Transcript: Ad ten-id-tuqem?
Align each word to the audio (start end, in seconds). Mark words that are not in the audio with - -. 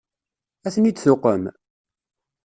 Ad 0.67 0.71
ten-id-tuqem? 0.73 1.43